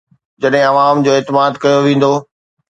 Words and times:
جڏهن 0.41 0.63
عوام 0.71 0.95
جو 1.05 1.11
اعتماد 1.15 1.51
ڪيو 1.63 1.79
ويندو. 1.85 2.13